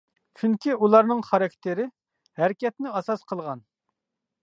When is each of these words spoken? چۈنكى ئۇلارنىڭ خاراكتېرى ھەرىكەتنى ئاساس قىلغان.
چۈنكى 0.43 0.73
ئۇلارنىڭ 0.87 1.21
خاراكتېرى 1.27 1.87
ھەرىكەتنى 2.41 2.97
ئاساس 2.97 3.27
قىلغان. 3.33 3.67